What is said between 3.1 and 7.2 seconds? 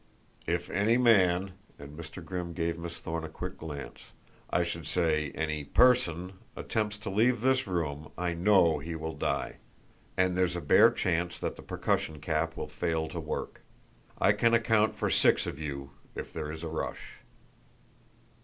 a quick glance, "I should say, any person, attempts to